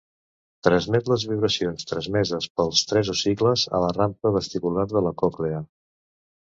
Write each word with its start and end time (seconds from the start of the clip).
Transmet 0.67 1.11
les 1.11 1.25
vibracions 1.31 1.87
transmeses 1.91 2.49
pels 2.61 2.83
tres 2.95 3.13
ossicles 3.17 3.69
a 3.81 3.85
la 3.87 3.95
rampa 4.01 4.35
vestibular 4.41 4.91
de 4.99 5.09
la 5.11 5.17
còclea. 5.25 5.65